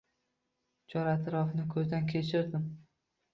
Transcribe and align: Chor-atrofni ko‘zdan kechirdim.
Chor-atrofni 0.93 1.67
ko‘zdan 1.75 2.09
kechirdim. 2.15 2.67